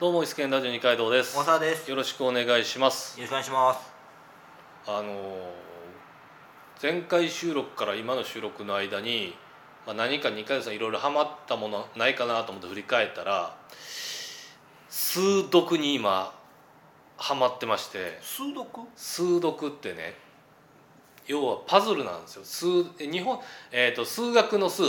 [0.00, 1.38] どうもイスケンラジオ二階堂です。
[1.38, 1.88] 大沢です。
[1.88, 3.16] よよろしくお願いします。
[3.16, 3.92] ろしくお願いします。
[4.88, 5.14] あのー
[6.82, 9.36] 前回収録から今の収録の間に、
[9.86, 13.56] まあ、何か二階堂さんいろいろハマったものないかなと思って振り返ったら
[14.88, 16.34] 数読に今
[17.16, 18.18] ハマってまして。
[18.20, 18.66] 数読
[18.96, 20.16] 数読ってね
[21.28, 22.42] 要はパズルなんですよ。
[22.44, 22.66] 数
[22.98, 23.38] え日本、
[23.70, 24.82] えー、と数学の数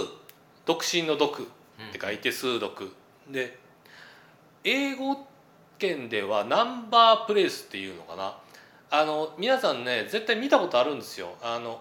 [0.66, 2.90] 独身の読って書いて数読
[3.30, 3.64] で
[4.66, 5.26] 英語
[5.78, 8.36] 圏ではナンバープレイスっていうのかな？
[8.90, 11.36] あの皆さんね絶対見たことあるんですよ。
[11.42, 11.80] あの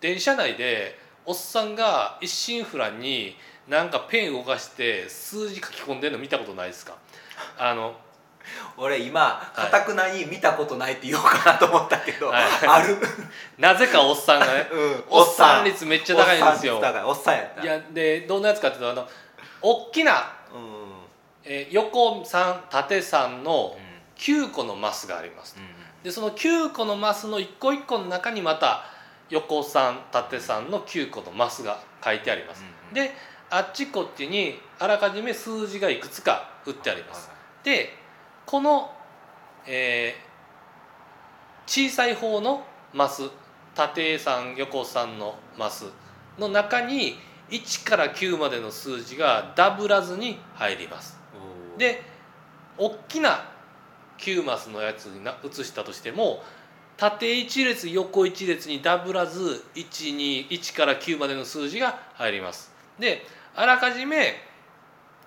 [0.00, 3.36] 電車内でおっさんが一心不乱に
[3.68, 6.96] なんかペン動かして数字書き込んでるの見たことないですか？
[7.58, 7.94] あの
[8.76, 12.44] 俺今かたくなに見たことないって言おうかなと思ったけど、はい。
[12.66, 12.96] ある？
[13.58, 15.04] なぜかおっさんがね うん。
[15.10, 16.76] おっさん率めっちゃ高いんですよ。
[16.76, 17.04] おっさん率高い。
[17.04, 17.62] おっさんやった。
[17.62, 19.08] いやでどんなやつかっていうとあの
[19.60, 20.26] 大きな、うん
[21.44, 23.94] えー横3縦3のうん。
[24.16, 25.56] 9個のマスがあります。
[25.58, 28.84] うんでその9個のマスの一個一個の中にまた
[29.30, 33.12] 横3縦3の9個のマスが書いてあります、うんで
[33.50, 37.30] あっちこっちにあらかじめ数字がいくつか打ってあります、
[37.62, 37.90] で
[38.46, 38.92] この、
[39.66, 40.34] えー
[41.66, 43.22] 小さい方のマス
[43.74, 45.86] 縦3横3のマス
[46.38, 47.16] の中に
[47.48, 51.23] 1から9までの数字がダブらずに入ります
[51.78, 52.02] で
[52.78, 53.48] 大きな
[54.18, 56.42] 9マスのやつにな移したとしても
[56.96, 62.72] 縦1列横1列にダブらず121から9までの数字が入ります。
[62.98, 63.22] で
[63.56, 64.34] あらかじめ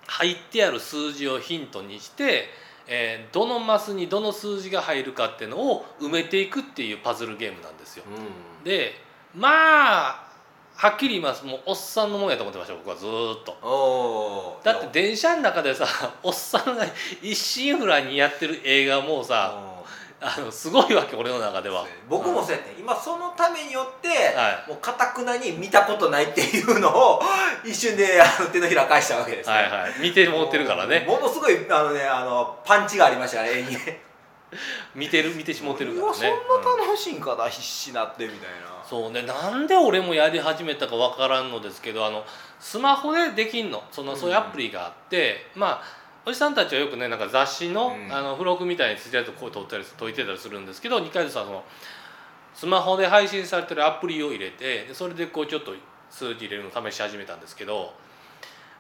[0.07, 2.45] 入ってある数字をヒントにして、
[2.87, 8.05] えーどのマスにどの数字が入るかっていうのを埋めていくっていうパズルゲームなんですよ。
[8.07, 8.63] うん。
[8.63, 8.93] で
[9.35, 9.49] ま
[10.07, 10.26] あ
[10.77, 11.43] はっきり言います。
[11.43, 14.61] もうおっさんのもんやと思ってました僕はずーっと。
[14.63, 15.87] だって電車の中でさ
[16.21, 16.85] おっさんが
[17.19, 19.55] 一心不乱にやってる映画もさ
[20.21, 21.83] あのすごいわけ俺の中では。
[22.07, 27.23] 僕もそうやって今そのためによって、はもうかたくなに見たことないっていうのを
[27.65, 29.93] 一瞬であの手のひら返したわけですね、はいはい。
[29.99, 31.05] 見てもってるからね。
[31.07, 34.06] ものすごいあのねあのパンチがありましたね絵にね
[34.95, 36.13] 見てる見てしもってるからね。
[36.13, 38.83] そんな楽しいんかな、必死なってみたいな。
[38.85, 42.25] そうねなんで俺もやり始めたかわからんのですけどあの
[42.57, 43.83] スマホでできんの。
[43.91, 48.13] そのそういうアプリがあって、まあおじさんたちはよくねなんか雑誌の,、うん。
[48.13, 51.63] あの付録みたいについてるやつをこう撮ったり解いてたりするんですけど二階堂さんはその
[52.53, 55.73] スマホで配信されてるアプリを入れてでそれでこうちょっと
[56.09, 57.93] 数字入れるのを試し始めたんですけど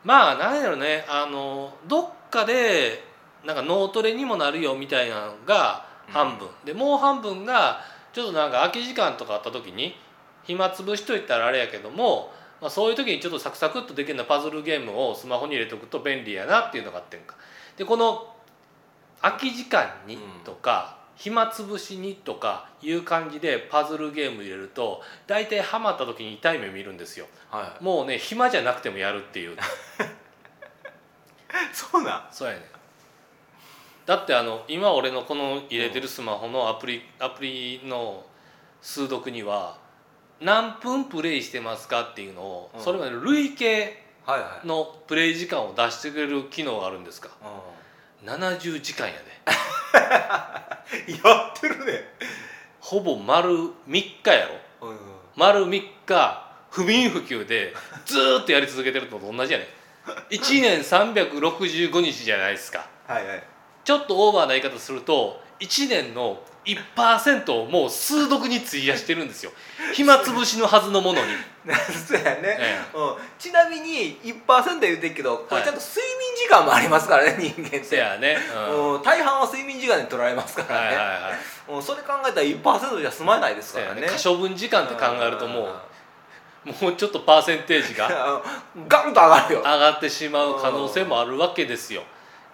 [0.03, 3.03] まあ何やろねあのどっかで
[3.45, 7.81] なんか脳トレにもなるよみたいなのが半分、でもう半分が
[8.13, 9.95] ちょっとなんか空き時間とかあった時に
[10.43, 12.31] 暇つぶしといったらあれやけども、
[12.61, 17.35] まあ、そういう時にちょっとサクサクっとできるようなパズルゲームをスマホに入れておくと便利やなっていうのがあってんか。
[17.75, 18.33] でこの
[19.21, 27.25] 空き時間にとか、暇つぶしにとかいう感じでパズルゲーム入れると大体ハマった時に痛い目見るんですよ。
[27.49, 27.83] はい。
[27.83, 29.57] もうね暇じゃなくてもやるっていう。
[31.73, 32.27] そうなん。
[32.31, 32.76] そうやね
[34.07, 38.25] だってあの今俺のこの入れてるスマホのアプリアプリの
[38.81, 39.77] 数読には
[40.39, 42.81] 何分プレイしてますかっていうのを、うん。
[42.81, 44.05] それまでの累計
[44.63, 47.29] のプレイ時間を出してくれる機能があるんですか。
[48.23, 49.19] う70時間やで。
[51.11, 52.13] ん、 やってるね、
[52.79, 54.47] ほぼ丸3日や
[54.79, 54.87] ろ。
[54.89, 54.97] うん、
[55.35, 57.73] 丸3日不眠不休で
[58.05, 59.67] ずーっとやり続けてるのと同じやね。
[60.29, 62.87] 1年365日じゃないですか。
[63.05, 63.43] はいはい
[63.87, 69.53] ちょっとオーバーな言い方すると1年の1%をもう数読に費やしてるんですよ。
[69.93, 71.31] 暇つぶしのはずのものに、
[72.05, 75.63] そうやね、えうん、ちなみに1%言うてるけどこはい。
[75.63, 77.83] れちゃんと睡眠時間もありますからね 人間って。
[77.85, 78.37] せやね、
[78.69, 78.93] うん。
[78.95, 81.37] うん、大半は睡眠時間で取られますからね、はいはいはい。
[81.69, 84.01] うん、それ考えたら1%じゃ済まないですからね。
[84.01, 84.07] ね。
[84.09, 88.41] 可処分時間って考えるともうもうちょっとパーセンテージが
[88.75, 88.87] うん。
[88.89, 89.61] ガンと上がるよ。
[89.61, 92.03] 上がってしまう可能性もあるわけですよ。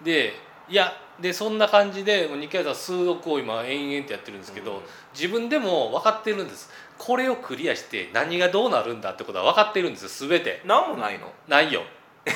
[0.00, 0.36] で
[0.68, 4.82] いやでそんな感じでもう二階さん数読を今延々とやってるんですけど、うん。
[5.14, 6.70] 自分でも分かってるんです。
[6.98, 10.62] これをクリアして何がどうなるんだってことは分かってるんですよ全て。
[10.64, 11.32] なんもないの？
[11.48, 11.82] ないよ。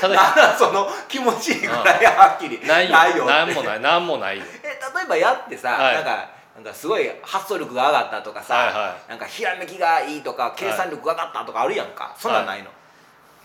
[0.00, 2.60] ただその気持ちいいぐらいはっきり。
[2.66, 3.18] ないよ。
[3.18, 3.80] よなんもない。
[3.80, 4.44] なんもないよ。
[4.62, 5.94] え例えばやってさ、はい。
[5.94, 12.70] なんかなんかすごい発想力が上がったとかさ、はいはなんかひらめきがいいとか計算力が上がったとかあるやんか、そんなんないの、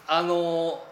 [0.08, 0.84] あの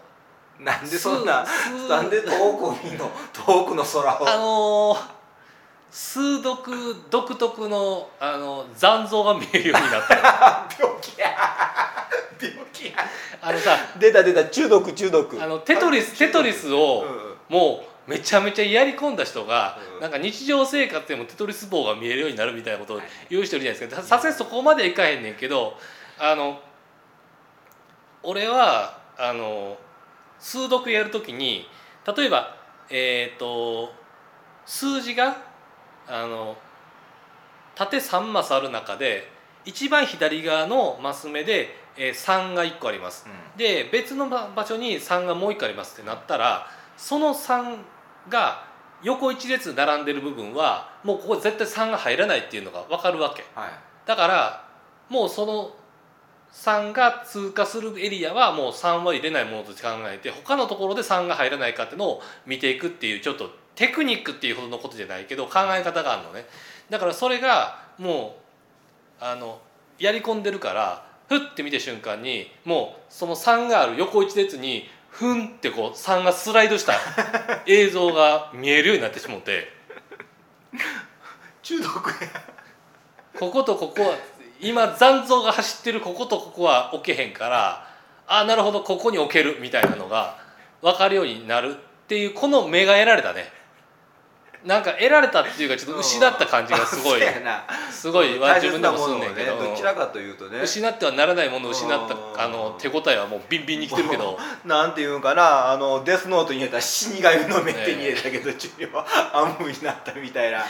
[0.60, 1.44] なんでそんな
[1.88, 4.26] なんで遠く海の遠くの空を。
[4.26, 5.16] ー、あのー
[5.88, 6.76] 数読
[7.08, 10.14] 独特のあの残像が見えるようになった。
[10.14, 10.20] よ
[10.90, 11.28] 病気や。
[12.38, 12.92] 病気や。
[13.40, 15.42] あのさ出た出た中毒中毒。
[15.42, 17.36] あのテトリステトリスをうんうん。
[17.48, 20.00] もうめちゃめちゃやり込んだ人が、うん。
[20.00, 23.06] なんか日常生活でもテトリス棒が見えるようになるみたいなことをはい。
[23.30, 24.02] 言う人いるじゃないですか。
[24.02, 25.78] ささすがにそこまでいかへんねんけど
[26.18, 26.60] あの
[28.22, 29.78] 俺はあの
[30.38, 31.68] 数読やるときに
[32.16, 32.56] 例えば
[32.88, 33.92] えっ、と
[34.64, 35.36] 数字が
[36.08, 36.56] あの
[37.74, 39.30] 縦3マスある中で
[39.64, 43.26] 一番左側のマス目で、えー3が1個あります。
[43.26, 43.58] うん。
[43.58, 46.66] で別の場場所に3がもう1個ありますってなったら
[46.96, 47.78] その3
[48.28, 48.64] が
[49.02, 53.44] 横一列並んでる部分はもうここ絶対3が入らないっていうのが分かるわけ。
[53.54, 53.70] はい。
[54.06, 54.68] だから
[55.08, 55.74] もうその
[56.52, 66.46] 3が通過するエリアはもう3は入れないものとして考えて他のところで3が入らないかっていうのを見ていくっていうちょっとテクニックっていうほどのことじゃないけど考え方があるのね。
[66.90, 68.36] だからそれがも
[69.20, 69.60] うあの
[69.98, 76.94] やり込んでるからふって見た瞬間にもうその3がある横一列にふんってこう3がスライドした
[77.66, 79.72] 映像が見えるようになってしもて。
[81.62, 82.28] 中毒や。
[83.38, 84.16] こことここは
[84.60, 87.86] 今残像が走ってるこことここは置けへんから
[88.26, 90.38] あなるほどここに置けるみたいなのが
[90.82, 93.56] 分かるようになるっていうこの目が得られたね。
[94.64, 97.64] なんか得られたっていうかちょっと失った感じがすごいそうやな。
[97.90, 100.60] すごい自分でもすんねんけど、ねどちらかというとね。
[100.60, 102.40] 失ってはならないものを失ったうん。
[102.40, 104.36] あの手応えはもうビンビンにきてるけど。
[104.64, 110.64] なんていうんかなあのデスノートに入れたら死神の目手に入れたけど、中にはアムになったみたいな。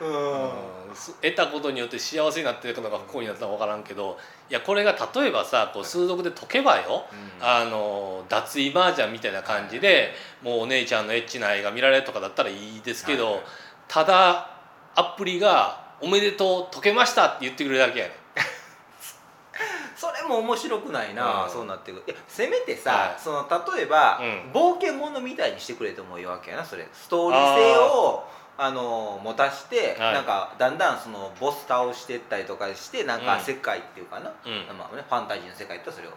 [0.00, 0.50] うん、うん
[0.90, 7.04] 得たことによって幸せになってるのが不幸になったのか分からんけどいやこれが例えばさこう数読で解けばよ
[7.40, 13.40] あの脱衣麻雀みたいな感じでもうお姉ちゃんのエッチな絵が見られるとかだったらいいですけど、はい。
[13.88, 14.50] ただ
[14.94, 18.16] アプリが「おめでとう解けました」って言ってくれるだけやね
[19.96, 21.50] それも面白くないな、うん。
[21.50, 22.02] そうなってくる。
[22.06, 23.16] いやせめてさ、はい。
[23.18, 24.50] その例えば、うん。
[24.52, 26.88] 冒険者みたいにしてくれてもいいわけやなそれ。
[26.92, 28.24] ストーリー性を
[28.62, 30.14] あの持たして、はい。
[30.14, 33.42] なんかだんだんそのボス倒してったりとかしてなんかうん。
[33.42, 34.76] 世界っていうかな、うん。
[34.76, 36.10] まあね、ファンタジーの世界ってそれを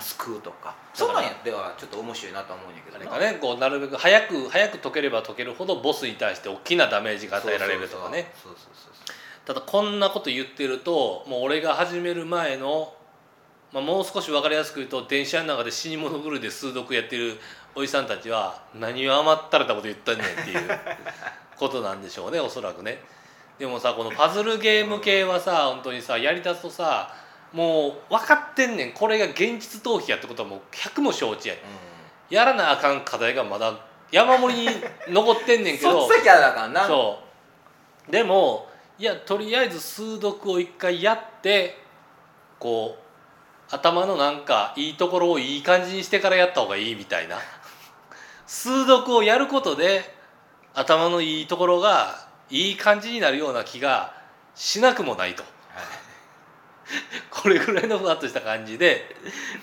[0.00, 0.74] 救うとか。
[0.94, 3.16] そうなんやではちょっと面白いなとは思うんやけどな。
[3.16, 8.32] あれかねこうなるべく早く早く解ければ解けるほどボスに対して大きなダメージが与えられるとかね。
[8.42, 12.92] そうそうそうそうただこんなこと言ってるともう俺が始める前の、
[13.72, 17.38] まあ、もう少し分かりやすく言うと電車の中で死に物狂いで数読やってる
[17.74, 20.68] おじさんたちは何を甘ったれたこと言ったんねんっていう
[21.58, 23.02] ことなんでしょうねおそらくね。
[23.58, 27.12] でもさこのパズルゲーム系はさ本当にさやりだすとさ
[27.52, 28.92] もう分かってんねん。
[28.92, 31.54] これが現実逃避やってことはもう100も承知や。
[31.54, 32.34] ねん。
[32.34, 33.78] やらなあかん課題がまだ
[34.12, 34.74] 山盛りに
[35.08, 36.06] 残ってんねんけど。
[36.08, 36.86] そっやらなあかんな。
[36.86, 37.18] そ
[38.08, 38.12] う。
[38.12, 38.68] でも
[38.98, 41.78] いやとりあえず数読を一回やって
[42.58, 47.38] こう頭のなんかいいところをいい感じにしてからやった方がいいみたいな。
[48.46, 50.17] 数読をやることで
[50.78, 54.14] 頭のいいところがいい感じになるような気が
[54.54, 55.42] しなくもないと。
[57.30, 59.14] これぐらいのふわっとした感じで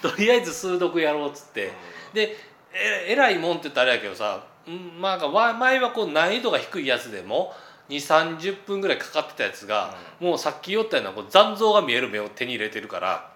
[0.01, 1.71] とりあえず数読やろうっつって。
[2.13, 2.37] で
[2.73, 7.55] ええらいもんって言ったらあれやけどさんまあ前はこう難易度が低いやつでも
[7.89, 13.31] 2 3 0分ぐらいかかってたやつが、もうさっき言ったようなこう残像が見える目を手に入れてるから。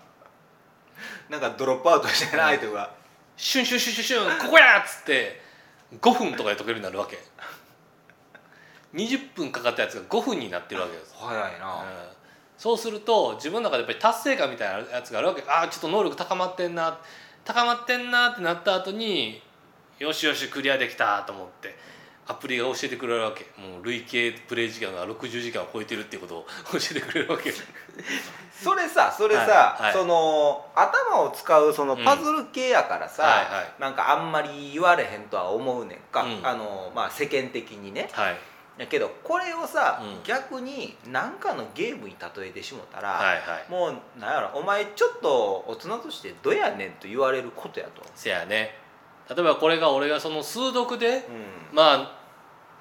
[1.30, 2.92] なんかドロップアウトしてない相手が。
[3.38, 5.40] シュンシュンシュンシュンシュンここやっつって
[6.02, 7.18] 5分とかで解けるようになるわけ
[8.94, 11.84] 20分かかったやつが5分になってるわけです、早いな、うん。
[12.58, 15.44] そうすると自分の中でやっぱり達成感みたいなやつがあるわけ。
[15.48, 17.00] ああちょっと能力高まってんな。
[17.46, 19.42] 高まってんなってなった後に
[19.98, 21.76] よしよしクリアできたと思って
[22.28, 23.46] アプリが教えてくれるわけ。
[23.60, 27.54] もう累計プレイ時間が60時間を超えてるっていうことを 教えてくれるわけ。
[28.52, 29.94] それさそれさ、はいはい。
[29.94, 33.74] その頭を使うそのパズル系やからさ、はいはい。
[33.80, 36.42] なんかあんまり言われへんとは思うねんか、うん。
[36.44, 38.10] あのまあ世間的にね。
[38.12, 38.38] はい
[38.80, 40.24] やけどこれをさ、うん。
[40.24, 43.70] 逆に何かのゲームに例えてしもたら、はいはい。
[43.70, 48.76] もうなんやろお前ちょっと大人としてどやねんと言われることやと、せやね。
[49.30, 51.20] 例えばこれが俺がその数読でう
[51.74, 51.76] ん。
[51.76, 52.20] まあ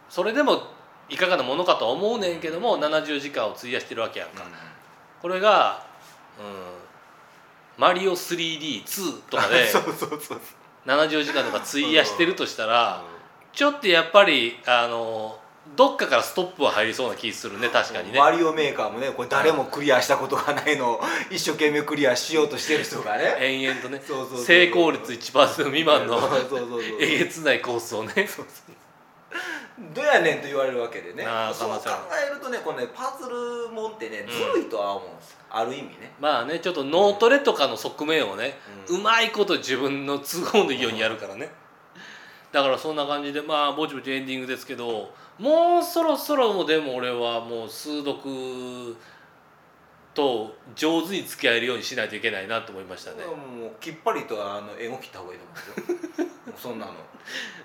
[0.08, 0.62] それでも
[1.08, 4.44] いかがなものかとは思うねんけども70時間を費やしてるわけやんか、
[5.20, 5.84] これが、
[6.38, 10.40] うん、マリオ 3D2 とかで そうそうそうそう。
[10.86, 13.02] 70時間とか費やしてるとしたら
[13.52, 15.38] ちょっとやっぱりあの
[15.76, 18.18] どっかからストップは入りそうな気するね確かにね。
[18.18, 23.36] マリオメーカーもねこれ誰もクリアしたことがないのを一生懸命クリアしようとしてる人がね。
[23.40, 24.00] 延々とね
[24.44, 26.18] 成功率1%未満の
[27.00, 28.28] えげつないコースをね。
[29.94, 31.24] どやねんと言われるわけでね。
[31.52, 31.80] そう考
[32.28, 34.26] えるとねこのねパズルもんってねん。
[34.26, 36.12] ずるいとは思うんです、ある意味ね。
[36.18, 38.58] まあねちょっと脳トレとかの側面をね、
[38.88, 41.50] ううまいこと自分の都合のいいようにやるからね
[42.52, 48.96] だからそんな感じでまあぼちぼちエンディングですけどもうそろそろもでも俺はもう数読
[50.14, 53.24] と上手に付き合えるようにしないといけないなと思いましたね。
[53.24, 55.54] もうきっぱりとあの英語切った方がいいと思
[55.88, 56.26] うんですよ。
[56.26, 56.92] もうそんなの。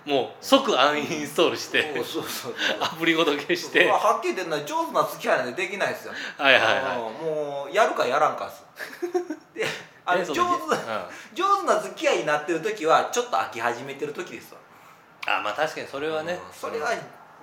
[0.05, 2.53] もう即アンインストールしてそうそうそう。
[2.79, 3.87] アプリごと消して。
[3.87, 6.13] まあはっきり言ってんのは上手な付き合いなんてできないですよ。
[6.37, 6.97] はいはいはい。
[6.97, 8.63] うんもうやるかやらんかっす。
[9.55, 9.65] で
[10.05, 10.47] あ上手うん。
[11.33, 14.59] 上手な付き合いになってる時はちょっと飽き始めてる時ですわ
[15.27, 16.33] あまあ確かにそれはね。
[16.33, 16.39] うん。
[16.53, 16.89] それは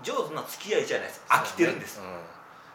[0.02, 2.04] 上手な付き合いじゃないです飽きてるんです、うん。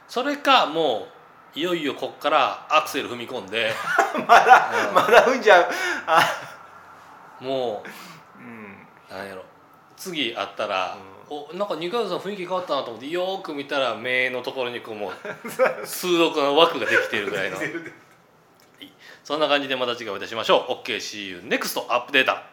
[0.07, 1.07] それかも
[1.55, 3.71] ういよいよこっからアクセル踏み込んで。
[4.27, 4.93] まだ、うん。
[4.93, 5.69] まだ踏んじゃう。
[6.05, 6.21] あ。
[7.39, 7.83] も
[8.37, 8.87] うん。
[9.09, 9.43] うなんやろ。
[9.95, 10.97] 次会ったら、
[11.29, 15.11] おなんか二階堂さん雰囲気変わったなと思ってよーく見たら目のところにこうもう
[15.87, 17.57] 数読の枠ができているぐらいの。
[19.23, 20.83] そんな感じでまた次回お会いいたしましょう。
[20.85, 22.43] OKSee you NEXT アップデータ